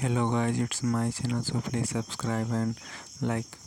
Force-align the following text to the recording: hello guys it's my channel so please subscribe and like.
hello 0.00 0.30
guys 0.30 0.58
it's 0.58 0.82
my 0.82 1.10
channel 1.10 1.42
so 1.42 1.60
please 1.60 1.90
subscribe 1.90 2.50
and 2.50 2.76
like. 3.20 3.61